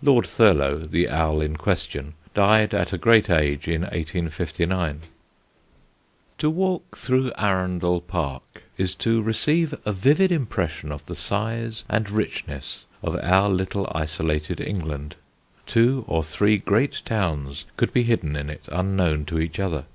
[0.00, 5.00] Lord Thurlow, the owl in question, died at a great age in 1859.
[6.38, 8.94] [Illustration: The Arun at North Stoke.] [Sidenote: ARUNDEL PARK] To walk through Arundel Park is
[8.94, 15.16] to receive a vivid impression of the size and richness of our little isolated England.
[15.66, 19.86] Two or three great towns could be hidden in it unknown to each other.